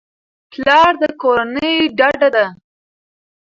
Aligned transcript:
پلار 0.51 0.91
د 1.01 1.03
کورنۍ 1.21 1.75
ډډه 1.97 2.29
ده. 2.35 2.45